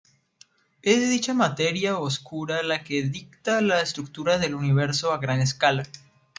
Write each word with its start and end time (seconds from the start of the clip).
Es 0.81 1.11
dicha 1.11 1.35
materia 1.35 1.99
oscura 1.99 2.63
la 2.63 2.83
que 2.83 3.03
dicta 3.03 3.61
la 3.61 3.81
estructura 3.83 4.39
del 4.39 4.55
universo 4.55 5.11
a 5.13 5.19
gran 5.19 5.41
escala. 5.41 5.83